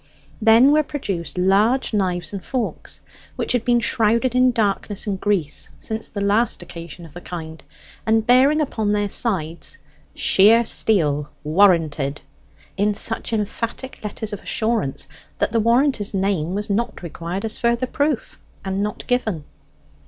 Then 0.41 0.71
were 0.71 0.81
produced 0.81 1.37
large 1.37 1.93
knives 1.93 2.33
and 2.33 2.43
forks, 2.43 3.01
which 3.35 3.51
had 3.51 3.63
been 3.63 3.79
shrouded 3.79 4.33
in 4.33 4.51
darkness 4.51 5.05
and 5.05 5.21
grease 5.21 5.69
since 5.77 6.07
the 6.07 6.21
last 6.21 6.63
occasion 6.63 7.05
of 7.05 7.13
the 7.13 7.21
kind, 7.21 7.63
and 8.03 8.25
bearing 8.25 8.61
upon 8.61 8.93
their 8.93 9.09
sides, 9.09 9.77
"Shear 10.15 10.65
steel, 10.65 11.29
warranted," 11.43 12.21
in 12.77 12.95
such 12.95 13.31
emphatic 13.31 14.03
letters 14.03 14.33
of 14.33 14.41
assurance, 14.41 15.07
that 15.37 15.51
the 15.51 15.59
warranter's 15.59 16.15
name 16.15 16.55
was 16.55 16.67
not 16.67 17.03
required 17.03 17.45
as 17.45 17.59
further 17.59 17.85
proof, 17.85 18.39
and 18.65 18.81
not 18.81 19.05
given. 19.05 19.43